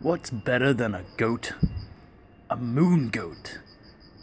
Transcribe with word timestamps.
What's 0.00 0.30
better 0.30 0.72
than 0.72 0.94
a 0.94 1.02
goat? 1.16 1.54
A 2.50 2.56
moon 2.56 3.08
goat. 3.08 3.58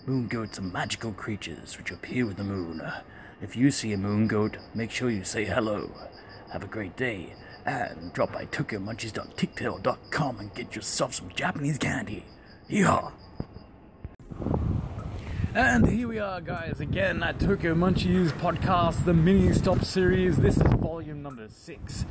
Moon 0.06 0.28
goats 0.28 0.58
are 0.58 0.62
magical 0.62 1.12
creatures 1.12 1.78
which 1.78 1.92
appear 1.92 2.26
with 2.26 2.38
the 2.38 2.46
moon. 2.46 2.82
If 3.42 3.58
you 3.58 3.72
see 3.72 3.92
a 3.92 3.98
moon 3.98 4.28
goat, 4.28 4.56
make 4.74 4.90
sure 4.90 5.10
you 5.10 5.26
say 5.26 5.44
hello. 5.44 5.92
Have 6.54 6.64
a 6.64 6.68
great 6.68 6.96
day, 6.96 7.34
and 7.66 8.14
drop 8.14 8.32
by 8.32 8.46
TokyoMunchies.tictail.com 8.46 10.40
and 10.40 10.54
get 10.54 10.78
yourself 10.78 11.14
some 11.14 11.28
Japanese 11.36 11.78
candy. 11.78 12.24
Yeehaw! 12.70 13.12
And 15.54 15.90
here 15.90 16.08
we 16.08 16.20
are, 16.20 16.40
guys, 16.40 16.80
again 16.80 17.22
at 17.22 17.38
Tokyo 17.38 17.76
Munchies 17.76 18.30
podcast, 18.32 19.04
the 19.04 19.14
mini 19.14 19.52
stop 19.52 19.84
series. 19.84 20.38
This 20.38 20.56
is 20.56 20.74
volume 20.74 21.22
number 21.22 21.50
six. 21.50 22.06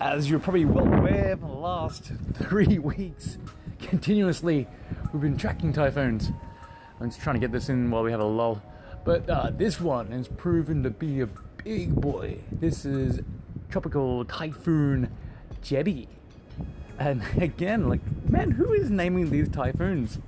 As 0.00 0.30
you're 0.30 0.38
probably 0.38 0.64
well 0.64 0.86
aware, 0.86 1.36
for 1.36 1.48
the 1.48 1.52
last 1.52 2.12
three 2.34 2.78
weeks, 2.78 3.36
continuously, 3.80 4.68
we've 5.12 5.20
been 5.20 5.36
tracking 5.36 5.72
typhoons. 5.72 6.30
I'm 7.00 7.10
just 7.10 7.20
trying 7.20 7.34
to 7.34 7.40
get 7.40 7.50
this 7.50 7.68
in 7.68 7.90
while 7.90 8.04
we 8.04 8.12
have 8.12 8.20
a 8.20 8.24
lull. 8.24 8.62
But 9.04 9.28
uh, 9.28 9.50
this 9.50 9.80
one 9.80 10.12
has 10.12 10.28
proven 10.28 10.84
to 10.84 10.90
be 10.90 11.20
a 11.20 11.26
big 11.64 11.96
boy. 11.96 12.38
This 12.52 12.84
is 12.84 13.22
Tropical 13.70 14.24
Typhoon 14.24 15.10
Jebi. 15.64 16.06
And 17.00 17.22
again, 17.36 17.88
like, 17.88 18.00
man, 18.30 18.52
who 18.52 18.72
is 18.72 18.92
naming 18.92 19.30
these 19.30 19.48
typhoons? 19.48 20.18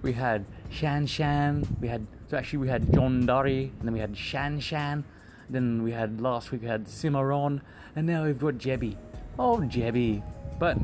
We 0.00 0.14
had 0.14 0.46
Shan 0.70 1.06
Shan, 1.06 1.76
we 1.78 1.88
had, 1.88 2.06
so 2.30 2.38
actually 2.38 2.60
we 2.60 2.68
had 2.68 2.86
Jongdari, 2.86 3.64
and 3.64 3.82
then 3.82 3.92
we 3.92 4.00
had 4.00 4.16
Shan 4.16 4.60
Shan, 4.60 5.04
then 5.50 5.82
we 5.82 5.92
had, 5.92 6.22
last 6.22 6.52
week 6.52 6.62
we 6.62 6.68
had 6.68 6.86
Cimaron, 6.86 7.60
and 7.94 8.06
now 8.06 8.24
we've 8.24 8.38
got 8.38 8.54
Jebi. 8.54 8.96
Oh, 9.42 9.56
Jebi. 9.60 10.22
But 10.58 10.76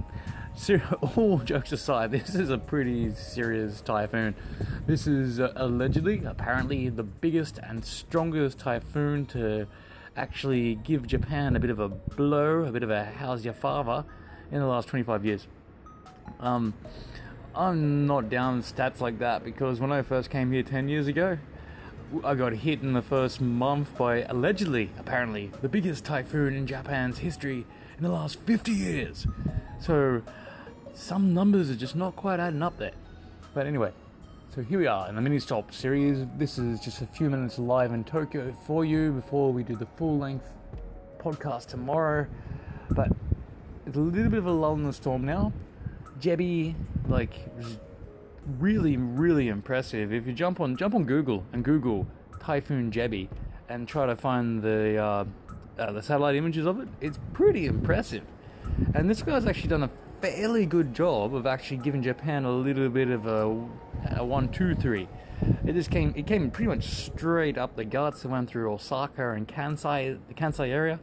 all 1.16 1.36
jokes 1.40 1.72
aside, 1.72 2.10
this 2.10 2.34
is 2.34 2.48
a 2.48 2.56
pretty 2.56 3.12
serious 3.12 3.82
typhoon. 3.82 4.34
This 4.86 5.06
is 5.06 5.40
uh, 5.40 5.52
allegedly, 5.56 6.22
apparently, 6.24 6.88
the 6.88 7.02
biggest 7.02 7.58
and 7.58 7.84
strongest 7.84 8.58
typhoon 8.58 9.26
to 9.26 9.66
actually 10.16 10.76
give 10.76 11.06
Japan 11.06 11.54
a 11.54 11.60
bit 11.60 11.68
of 11.68 11.80
a 11.80 11.90
blow, 11.90 12.64
a 12.64 12.72
bit 12.72 12.82
of 12.82 12.88
a 12.88 13.04
how's 13.04 13.44
your 13.44 13.52
father 13.52 14.06
in 14.50 14.58
the 14.58 14.66
last 14.66 14.88
25 14.88 15.26
years. 15.26 15.46
Um, 16.40 16.72
I'm 17.54 18.06
not 18.06 18.30
down 18.30 18.62
stats 18.62 19.02
like 19.02 19.18
that 19.18 19.44
because 19.44 19.80
when 19.80 19.92
I 19.92 20.00
first 20.00 20.30
came 20.30 20.50
here 20.50 20.62
10 20.62 20.88
years 20.88 21.08
ago, 21.08 21.36
I 22.24 22.34
got 22.34 22.52
hit 22.52 22.82
in 22.82 22.92
the 22.92 23.02
first 23.02 23.40
month 23.40 23.96
by 23.98 24.22
allegedly, 24.22 24.90
apparently, 24.98 25.50
the 25.60 25.68
biggest 25.68 26.04
typhoon 26.04 26.54
in 26.54 26.66
Japan's 26.66 27.18
history 27.18 27.66
in 27.96 28.04
the 28.04 28.10
last 28.10 28.38
50 28.40 28.70
years. 28.70 29.26
So, 29.80 30.22
some 30.94 31.34
numbers 31.34 31.68
are 31.68 31.74
just 31.74 31.96
not 31.96 32.14
quite 32.14 32.38
adding 32.38 32.62
up 32.62 32.78
there. 32.78 32.92
But 33.54 33.66
anyway, 33.66 33.92
so 34.54 34.62
here 34.62 34.78
we 34.78 34.86
are 34.86 35.08
in 35.08 35.16
the 35.16 35.20
mini 35.20 35.40
stop 35.40 35.72
series. 35.72 36.24
This 36.38 36.58
is 36.58 36.80
just 36.80 37.02
a 37.02 37.06
few 37.06 37.28
minutes 37.28 37.58
live 37.58 37.92
in 37.92 38.04
Tokyo 38.04 38.56
for 38.66 38.84
you 38.84 39.10
before 39.10 39.52
we 39.52 39.64
do 39.64 39.74
the 39.74 39.86
full 39.86 40.16
length 40.16 40.46
podcast 41.18 41.66
tomorrow. 41.66 42.26
But 42.90 43.08
it's 43.84 43.96
a 43.96 44.00
little 44.00 44.30
bit 44.30 44.38
of 44.38 44.46
a 44.46 44.52
lull 44.52 44.74
in 44.74 44.84
the 44.84 44.92
storm 44.92 45.24
now. 45.24 45.52
Jebi, 46.20 46.74
like, 47.08 47.34
really, 48.58 48.96
really 48.96 49.48
impressive. 49.48 50.12
If 50.12 50.26
you 50.26 50.32
jump 50.32 50.60
on 50.60 50.76
jump 50.76 50.94
on 50.94 51.04
Google 51.04 51.44
and 51.52 51.64
Google 51.64 52.06
Typhoon 52.40 52.90
Jebi 52.90 53.28
and 53.68 53.88
try 53.88 54.06
to 54.06 54.16
find 54.16 54.62
the 54.62 54.96
uh, 54.96 55.24
uh, 55.78 55.92
the 55.92 56.02
satellite 56.02 56.36
images 56.36 56.66
of 56.66 56.80
it, 56.80 56.88
it's 57.00 57.18
pretty 57.32 57.66
impressive. 57.66 58.24
And 58.94 59.08
this 59.08 59.22
guy's 59.22 59.46
actually 59.46 59.68
done 59.68 59.82
a 59.84 59.90
fairly 60.20 60.66
good 60.66 60.94
job 60.94 61.34
of 61.34 61.46
actually 61.46 61.78
giving 61.78 62.02
Japan 62.02 62.44
a 62.44 62.52
little 62.52 62.88
bit 62.88 63.08
of 63.08 63.26
a, 63.26 63.42
a 64.16 64.24
one, 64.24 64.48
two, 64.48 64.74
three. 64.74 65.08
It 65.66 65.74
just 65.74 65.90
came 65.90 66.14
it 66.16 66.26
came 66.26 66.50
pretty 66.50 66.68
much 66.68 66.84
straight 66.84 67.58
up 67.58 67.76
the 67.76 67.84
guts. 67.84 68.24
It 68.24 68.28
went 68.28 68.48
through 68.48 68.72
Osaka 68.72 69.32
and 69.32 69.46
Kansai, 69.46 70.18
the 70.28 70.34
Kansai 70.34 70.68
area. 70.68 70.98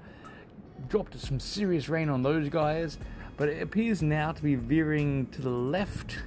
Dropped 0.90 1.18
some 1.20 1.40
serious 1.40 1.88
rain 1.88 2.10
on 2.10 2.24
those 2.24 2.50
guys, 2.50 2.98
but 3.38 3.48
it 3.48 3.62
appears 3.62 4.02
now 4.02 4.32
to 4.32 4.42
be 4.42 4.56
veering 4.56 5.28
to 5.28 5.42
the 5.42 5.50
left, 5.50 6.18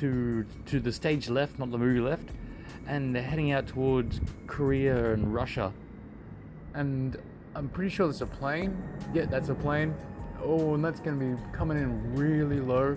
to 0.00 0.44
to 0.66 0.80
the 0.80 0.92
stage 0.92 1.28
left, 1.28 1.58
not 1.58 1.70
the 1.70 1.78
movie 1.78 2.00
left, 2.00 2.28
and 2.86 3.14
they're 3.14 3.22
heading 3.22 3.52
out 3.52 3.66
towards 3.66 4.20
Korea 4.46 5.12
and 5.12 5.32
Russia. 5.32 5.72
And 6.74 7.16
I'm 7.54 7.68
pretty 7.68 7.90
sure 7.90 8.06
that's 8.06 8.20
a 8.20 8.26
plane. 8.26 8.76
Yeah, 9.12 9.26
that's 9.26 9.48
a 9.48 9.54
plane. 9.54 9.94
Oh, 10.42 10.74
and 10.74 10.84
that's 10.84 11.00
gonna 11.00 11.16
be 11.16 11.40
coming 11.52 11.78
in 11.78 12.16
really 12.16 12.60
low. 12.60 12.96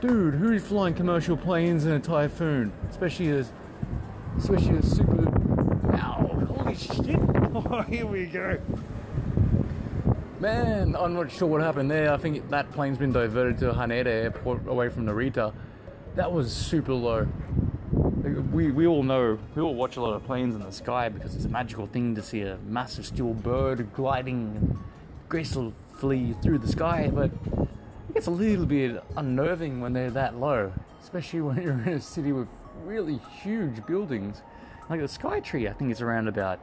Dude, 0.00 0.34
who's 0.34 0.64
flying 0.64 0.94
commercial 0.94 1.36
planes 1.36 1.86
in 1.86 1.92
a 1.92 2.00
typhoon? 2.00 2.72
Especially 2.90 3.30
as, 3.30 3.52
especially 4.36 4.78
as 4.78 4.90
super. 4.90 5.28
Ow! 5.94 6.46
Holy 6.56 6.74
shit! 6.74 7.16
Oh, 7.54 7.82
here 7.88 8.06
we 8.06 8.26
go. 8.26 8.58
Man, 10.40 10.96
I'm 10.98 11.14
not 11.14 11.30
sure 11.30 11.46
what 11.46 11.62
happened 11.62 11.90
there. 11.90 12.12
I 12.12 12.16
think 12.16 12.50
that 12.50 12.70
plane's 12.72 12.98
been 12.98 13.12
diverted 13.12 13.58
to 13.58 13.72
Haneda 13.72 14.06
Airport 14.06 14.66
away 14.66 14.88
from 14.88 15.06
Narita. 15.06 15.54
That 16.14 16.30
was 16.30 16.52
super 16.52 16.94
low. 16.94 17.26
We, 18.52 18.70
we 18.70 18.86
all 18.86 19.02
know, 19.02 19.36
we 19.56 19.62
all 19.62 19.74
watch 19.74 19.96
a 19.96 20.00
lot 20.00 20.14
of 20.14 20.24
planes 20.24 20.54
in 20.54 20.62
the 20.62 20.70
sky 20.70 21.08
because 21.08 21.34
it's 21.34 21.44
a 21.44 21.48
magical 21.48 21.86
thing 21.86 22.14
to 22.14 22.22
see 22.22 22.42
a 22.42 22.56
massive 22.68 23.04
steel 23.04 23.34
bird 23.34 23.92
gliding 23.94 24.78
gracefully 25.28 26.36
through 26.40 26.58
the 26.58 26.68
sky, 26.68 27.10
but 27.12 27.32
it 28.08 28.14
gets 28.14 28.28
a 28.28 28.30
little 28.30 28.64
bit 28.64 29.02
unnerving 29.16 29.80
when 29.80 29.92
they're 29.92 30.10
that 30.12 30.38
low, 30.38 30.72
especially 31.02 31.40
when 31.40 31.60
you're 31.60 31.72
in 31.72 31.88
a 31.88 32.00
city 32.00 32.30
with 32.30 32.46
really 32.84 33.20
huge 33.42 33.84
buildings. 33.84 34.42
Like 34.88 35.00
the 35.00 35.06
Skytree, 35.06 35.68
I 35.68 35.72
think 35.72 35.90
it's 35.90 36.00
around 36.00 36.28
about 36.28 36.60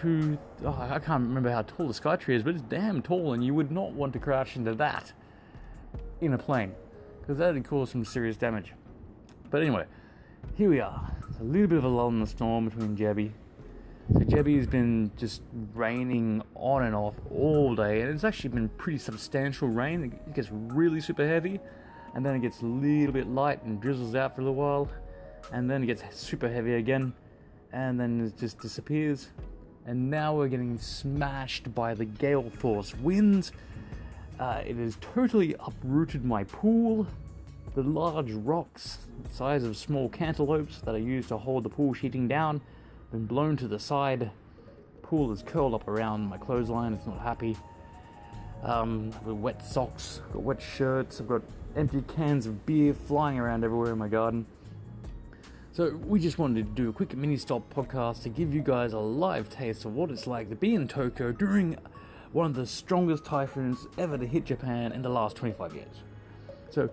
two. 0.00 0.38
Oh, 0.64 0.78
I 0.78 1.00
can't 1.00 1.24
remember 1.24 1.50
how 1.50 1.62
tall 1.62 1.88
the 1.88 1.94
Skytree 1.94 2.36
is, 2.36 2.44
but 2.44 2.54
it's 2.54 2.62
damn 2.62 3.02
tall, 3.02 3.32
and 3.32 3.44
you 3.44 3.52
would 3.54 3.72
not 3.72 3.94
want 3.94 4.12
to 4.12 4.20
crash 4.20 4.54
into 4.54 4.74
that 4.74 5.12
in 6.20 6.34
a 6.34 6.38
plane 6.38 6.74
because 7.28 7.38
that 7.40 7.52
would 7.52 7.64
cause 7.68 7.90
some 7.90 8.06
serious 8.06 8.38
damage. 8.38 8.72
But 9.50 9.60
anyway, 9.60 9.84
here 10.54 10.70
we 10.70 10.80
are. 10.80 11.14
A 11.38 11.44
little 11.44 11.66
bit 11.66 11.76
of 11.76 11.84
a 11.84 11.88
lull 11.88 12.08
in 12.08 12.20
the 12.20 12.26
storm 12.26 12.70
between 12.70 12.96
Jebi. 12.96 13.32
So 14.14 14.20
Jebi 14.20 14.56
has 14.56 14.66
been 14.66 15.10
just 15.18 15.42
raining 15.74 16.42
on 16.54 16.84
and 16.84 16.94
off 16.94 17.16
all 17.30 17.74
day, 17.74 18.00
and 18.00 18.14
it's 18.14 18.24
actually 18.24 18.48
been 18.48 18.70
pretty 18.70 18.96
substantial 18.98 19.68
rain. 19.68 20.04
It 20.04 20.32
gets 20.32 20.48
really 20.50 21.02
super 21.02 21.28
heavy, 21.28 21.60
and 22.14 22.24
then 22.24 22.34
it 22.34 22.40
gets 22.40 22.62
a 22.62 22.66
little 22.66 23.12
bit 23.12 23.28
light 23.28 23.62
and 23.62 23.78
drizzles 23.78 24.14
out 24.14 24.34
for 24.34 24.40
a 24.40 24.44
little 24.44 24.56
while, 24.56 24.88
and 25.52 25.70
then 25.70 25.82
it 25.82 25.86
gets 25.86 26.02
super 26.18 26.48
heavy 26.48 26.76
again, 26.76 27.12
and 27.74 28.00
then 28.00 28.24
it 28.24 28.38
just 28.38 28.58
disappears. 28.58 29.28
And 29.84 30.08
now 30.08 30.34
we're 30.34 30.48
getting 30.48 30.78
smashed 30.78 31.74
by 31.74 31.92
the 31.92 32.06
gale 32.06 32.48
force 32.48 32.94
winds. 32.94 33.52
Uh, 34.38 34.62
it 34.64 34.76
has 34.76 34.96
totally 35.00 35.54
uprooted 35.60 36.24
my 36.24 36.44
pool. 36.44 37.06
The 37.74 37.82
large 37.82 38.32
rocks, 38.32 38.98
the 39.24 39.34
size 39.34 39.64
of 39.64 39.76
small 39.76 40.08
cantaloupes 40.08 40.80
that 40.82 40.94
are 40.94 40.98
used 40.98 41.28
to 41.28 41.38
hold 41.38 41.64
the 41.64 41.68
pool 41.68 41.92
sheeting 41.92 42.28
down, 42.28 42.60
have 42.60 43.10
been 43.12 43.26
blown 43.26 43.56
to 43.58 43.68
the 43.68 43.78
side. 43.78 44.20
The 44.20 45.06
Pool 45.06 45.32
is 45.32 45.42
curled 45.42 45.74
up 45.74 45.88
around 45.88 46.28
my 46.28 46.38
clothesline. 46.38 46.92
It's 46.92 47.06
not 47.06 47.20
happy. 47.20 47.56
Um, 48.62 49.12
I've 49.14 49.24
got 49.24 49.36
wet 49.36 49.64
socks, 49.64 50.20
I've 50.26 50.32
got 50.34 50.42
wet 50.42 50.62
shirts, 50.62 51.20
I've 51.20 51.28
got 51.28 51.42
empty 51.76 52.02
cans 52.02 52.46
of 52.46 52.66
beer 52.66 52.92
flying 52.92 53.38
around 53.38 53.64
everywhere 53.64 53.92
in 53.92 53.98
my 53.98 54.08
garden. 54.08 54.46
So 55.72 55.94
we 56.06 56.18
just 56.18 56.38
wanted 56.38 56.66
to 56.66 56.82
do 56.82 56.88
a 56.88 56.92
quick 56.92 57.16
mini 57.16 57.36
stop 57.36 57.72
podcast 57.72 58.22
to 58.24 58.28
give 58.28 58.52
you 58.52 58.60
guys 58.60 58.94
a 58.94 58.98
live 58.98 59.48
taste 59.48 59.84
of 59.84 59.94
what 59.94 60.10
it's 60.10 60.26
like 60.26 60.48
to 60.50 60.56
be 60.56 60.74
in 60.74 60.88
Tokyo 60.88 61.30
during 61.30 61.78
one 62.32 62.46
of 62.46 62.54
the 62.54 62.66
strongest 62.66 63.24
typhoons 63.24 63.86
ever 63.96 64.18
to 64.18 64.26
hit 64.26 64.44
Japan 64.44 64.92
in 64.92 65.02
the 65.02 65.08
last 65.08 65.36
25 65.36 65.74
years. 65.74 66.02
So 66.70 66.90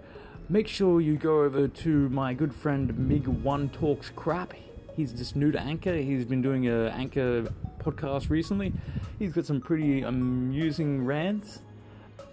make 0.48 0.68
sure 0.68 1.01
you 1.01 1.18
go 1.18 1.42
over 1.42 1.68
to 1.68 2.09
my 2.09 2.33
good 2.33 2.54
friend 2.54 2.94
Mig1 2.94 3.74
Talks 3.74 4.09
Crap. 4.15 4.54
He's 4.95 5.12
just 5.12 5.36
new 5.36 5.51
to 5.51 5.59
Anchor. 5.59 5.95
He's 5.95 6.25
been 6.25 6.42
doing 6.42 6.69
a 6.69 6.88
Anchor 6.88 7.50
podcast 7.80 8.30
recently. 8.30 8.71
He's 9.19 9.33
got 9.33 9.45
some 9.45 9.59
pretty 9.59 10.01
amusing 10.04 11.06
rants, 11.06 11.62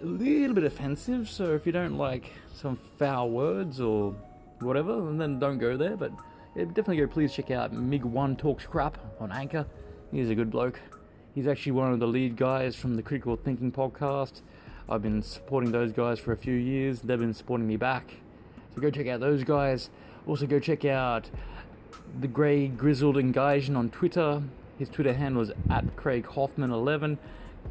a 0.01 0.05
little 0.05 0.55
bit 0.55 0.63
offensive. 0.63 1.27
So 1.27 1.53
if 1.53 1.65
you 1.65 1.73
don't 1.73 1.97
like 1.97 2.31
some 2.53 2.77
foul 2.97 3.29
words 3.29 3.81
or 3.81 4.15
whatever, 4.61 5.01
then 5.13 5.39
don't 5.39 5.57
go 5.57 5.75
there. 5.75 5.97
But 5.97 6.13
definitely 6.55 6.97
go. 6.97 7.07
Please 7.07 7.33
check 7.33 7.51
out 7.51 7.73
Mig1 7.73 8.37
Talks 8.37 8.65
Crap 8.65 8.97
on 9.19 9.33
Anchor. 9.33 9.65
He's 10.11 10.29
a 10.29 10.35
good 10.35 10.49
bloke. 10.49 10.79
He's 11.33 11.47
actually 11.47 11.71
one 11.71 11.91
of 11.91 11.99
the 11.99 12.05
lead 12.05 12.37
guys 12.37 12.75
from 12.75 12.95
the 12.95 13.01
Critical 13.01 13.35
Thinking 13.35 13.71
podcast. 13.71 14.43
I've 14.87 15.01
been 15.01 15.23
supporting 15.23 15.71
those 15.71 15.91
guys 15.91 16.19
for 16.19 16.31
a 16.31 16.37
few 16.37 16.53
years. 16.53 17.01
They've 17.01 17.19
been 17.19 17.33
supporting 17.33 17.67
me 17.67 17.75
back. 17.75 18.17
So 18.75 18.81
go 18.81 18.91
check 18.91 19.07
out 19.07 19.19
those 19.19 19.43
guys. 19.43 19.89
Also 20.27 20.45
go 20.45 20.59
check 20.59 20.85
out 20.85 21.31
the 22.19 22.27
Grey 22.27 22.67
Grizzled 22.67 23.17
Engagement 23.17 23.77
on 23.77 23.89
Twitter. 23.89 24.43
His 24.77 24.89
Twitter 24.89 25.15
handle 25.15 25.41
is 25.41 25.51
at 25.71 25.95
Craig 25.95 26.27
Hoffman11. 26.27 27.17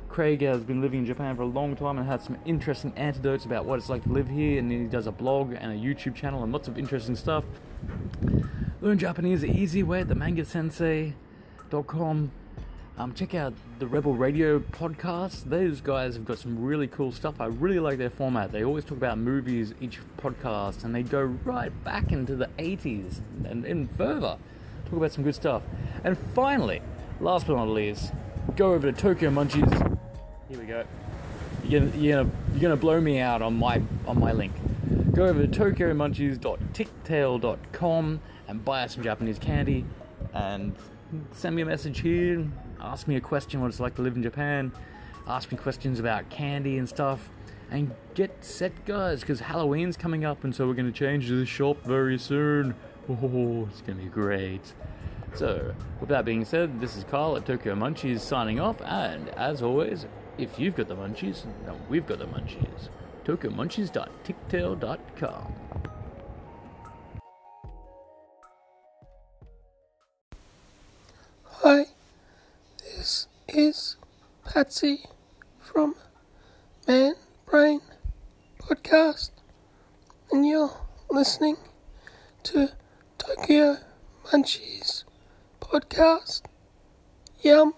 Craig 0.09 0.43
has 0.43 0.65
been 0.65 0.81
living 0.81 0.99
in 1.01 1.07
Japan 1.07 1.37
for 1.37 1.43
a 1.43 1.47
long 1.47 1.77
time 1.77 1.99
and 1.99 2.09
has 2.09 2.25
some 2.25 2.39
interesting 2.45 2.93
anecdotes 2.97 3.45
about 3.45 3.65
what 3.65 3.79
it's 3.79 3.89
like 3.89 4.03
to 4.03 4.09
live 4.09 4.27
here. 4.27 4.59
And 4.59 4.73
he 4.73 4.87
does 4.87 5.07
a 5.07 5.13
blog 5.13 5.53
and 5.53 5.71
a 5.71 5.77
YouTube 5.77 6.17
channel 6.17 6.43
and 6.43 6.53
lots 6.53 6.67
of 6.67 6.77
interesting 6.77 7.15
stuff. 7.15 7.45
Learn 8.81 8.99
Japanese 8.99 9.43
the 9.43 9.57
easy 9.57 9.85
way 9.85 10.01
at 10.01 10.09
the 10.09 10.17
mangasensei.com. 10.17 12.33
Um, 12.99 13.15
check 13.15 13.35
out 13.35 13.55
the 13.79 13.87
Rebel 13.87 14.15
Radio 14.15 14.59
podcast. 14.59 15.45
Those 15.45 15.81
guys 15.81 16.15
have 16.15 16.27
got 16.27 16.37
some 16.39 16.63
really 16.63 16.87
cool 16.87 17.11
stuff. 17.11 17.41
I 17.41 17.47
really 17.47 17.79
like 17.79 17.97
their 17.97 18.11
format. 18.11 18.53
They 18.53 18.63
always 18.63 18.85
talk 18.85 18.99
about 18.99 19.17
movies 19.17 19.73
each 19.81 20.01
podcast, 20.19 20.85
and 20.85 20.95
they 20.95 21.03
go 21.03 21.23
right 21.23 21.73
back 21.85 22.13
into 22.13 22.37
the 22.37 22.49
80s 22.59 23.23
and, 23.47 23.65
and 23.65 23.91
further. 23.97 24.37
Talk 24.85 24.93
about 24.93 25.11
some 25.11 25.25
good 25.25 25.35
stuff. 25.35 25.63
And 26.05 26.19
finally, 26.35 26.83
last 27.19 27.47
but 27.47 27.57
not 27.57 27.69
least, 27.69 28.13
go 28.57 28.75
over 28.75 28.93
to 28.93 29.01
Tokyo 29.01 29.31
Munchies. 29.31 29.99
Here 30.51 30.59
we 30.59 30.67
go. 30.67 30.85
You're 31.65 31.85
you're 31.85 32.25
gonna, 32.25 32.35
you're 32.53 32.61
gonna 32.61 32.77
blow 32.77 33.01
me 33.01 33.21
out 33.21 33.41
on 33.41 33.57
my 33.57 33.81
on 34.07 34.21
my 34.21 34.33
link. 34.33 34.53
Go 35.15 35.29
over 35.29 35.47
to 35.47 35.49
tokyomunchies.tictail.com 35.49 38.21
and 38.49 38.65
buy 38.65 38.83
us 38.83 38.95
some 38.95 39.03
Japanese 39.03 39.39
candy 39.39 39.87
and 40.35 40.75
send 41.33 41.57
me 41.57 41.63
a 41.63 41.67
message 41.67 42.01
here 42.01 42.47
ask 42.83 43.09
me 43.09 43.17
a 43.17 43.21
question 43.21 43.61
what 43.61 43.69
it's 43.69 43.81
like 43.81 43.95
to 43.97 44.03
live 44.03 44.17
in 44.17 44.23
Japan, 44.23 44.73
ask 45.27 45.51
me 45.51 45.59
questions 45.59 46.01
about 46.01 46.31
candy 46.31 46.79
and 46.79 46.89
stuff, 46.89 47.31
and 47.71 47.95
get 48.15 48.45
set, 48.45 48.85
guys, 48.85 49.21
because 49.21 49.41
Halloween's 49.41 49.97
coming 49.97 50.25
up, 50.25 50.45
and 50.45 50.55
so 50.55 50.67
we're 50.67 50.75
going 50.75 50.93
to 50.93 50.99
change 50.99 51.29
the 51.29 51.47
shop 51.47 51.83
very 51.85 52.19
soon. 52.19 52.75
Oh, 53.09 53.69
it's 53.71 53.81
going 53.81 53.99
to 53.99 54.05
be 54.05 54.11
great. 54.11 54.75
So, 55.35 55.75
with 55.99 56.11
that 56.11 56.27
being 56.27 56.45
said, 56.45 56.81
this 56.81 56.97
is 56.97 57.05
Carl 57.05 57.37
at 57.37 57.47
Tokyo 57.47 57.75
Munchies 57.75 58.21
signing 58.21 58.61
off, 58.61 58.83
and 58.83 59.31
as 59.31 59.63
always, 59.63 60.05
if 60.37 60.59
you've 60.59 60.77
got 60.77 60.89
the 60.89 60.97
munchies, 60.97 61.45
then 61.65 61.77
we've 61.89 62.07
got 62.07 62.19
the 62.19 62.27
munchies. 62.27 62.91
TokyoMunchies.tictail.com. 63.25 65.55
is 73.55 73.97
Patsy 74.47 75.05
from 75.61 75.95
Man 76.89 77.15
Brain 77.45 77.81
Podcast, 78.59 79.31
and 80.31 80.47
you're 80.47 80.71
listening 81.11 81.57
to 82.45 82.71
Tokyo 83.19 83.77
Munchies 84.25 85.05
Podcast. 85.61 86.43
Yum. 87.43 87.75